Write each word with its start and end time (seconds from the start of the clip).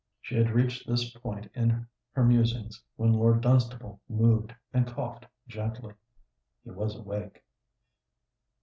She 0.19 0.35
had 0.35 0.49
reached 0.49 0.87
this 0.87 1.11
point 1.11 1.47
in 1.53 1.85
her 2.13 2.23
musings, 2.25 2.81
when 2.95 3.13
Lord 3.13 3.41
Dunstable 3.41 4.01
moved, 4.09 4.51
and 4.73 4.87
coughed 4.87 5.27
gently. 5.47 5.93
He 6.63 6.71
was 6.71 6.95
awake. 6.95 7.43